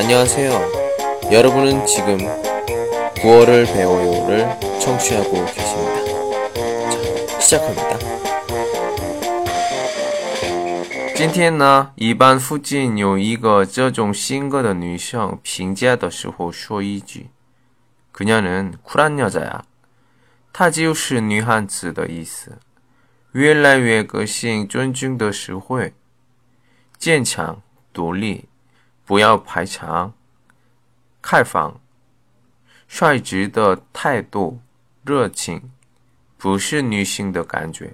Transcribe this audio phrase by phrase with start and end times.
[0.00, 1.30] 안녕하세요.
[1.30, 2.16] 여러분은 지금
[3.20, 6.04] 구어를 배워요를 청취하고 계십니다.
[6.90, 7.98] 자, 시작합니다.
[11.14, 17.26] 今天呢，一班附近有一个这种性格的女生评价的时候说一句：“
[18.14, 19.60] 그녀는쿨한여자야。”
[20.54, 22.58] 她就是女汉子的意思。
[23.32, 25.92] 越来越个性尊敬的社会，
[26.98, 27.60] 坚强
[27.92, 28.46] 独立，
[29.11, 30.13] 不要排场，
[31.21, 31.81] 开放，
[32.87, 34.61] 率直的态度，
[35.03, 35.69] 热情，
[36.37, 37.93] 不是女性的感觉。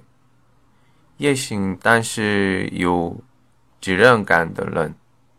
[1.16, 3.16] 野性但是有
[3.80, 4.94] 责任感的人，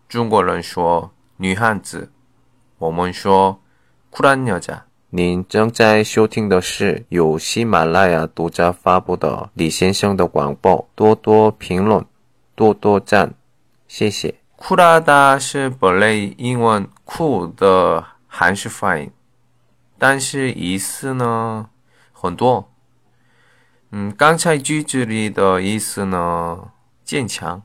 [0.10, 2.12] 中国人说女汉子，
[2.78, 3.62] 我们说
[4.10, 4.86] 酷兰鸟家。
[5.12, 12.06] 您正在收听的是由喜马拉雅独家发布的李先生的广播，多多评论，
[12.54, 13.34] 多多赞，
[13.88, 14.36] 谢谢。
[14.59, 19.11] 酷拉达是本类英文酷的韩式发音，
[19.99, 21.71] 但是意思呢
[22.13, 22.71] 很多。
[23.91, 26.73] 嗯，刚才句子里的意思呢，
[27.05, 27.63] 坚强。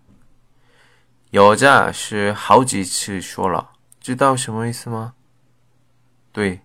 [1.32, 5.14] 有家是好几次说了，知道什么意思吗？
[6.32, 6.62] 对，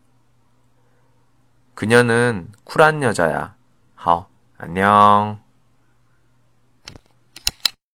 [1.80, 3.55] 그녀는 쿨한 여자 야。
[3.95, 5.39] 好，안녕